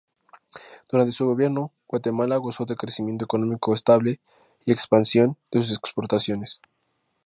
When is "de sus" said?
5.51-5.77